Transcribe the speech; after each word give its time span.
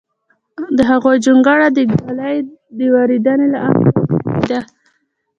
د 0.77 0.79
هغوی 0.89 1.15
جونګړه 1.25 1.67
د 1.71 1.79
ږلۍ 1.91 2.37
وریدېنې 2.95 3.47
له 3.53 3.59
امله 3.67 3.89
ونړېده 3.99 4.59